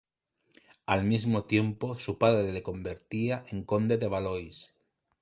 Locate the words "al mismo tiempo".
0.87-1.93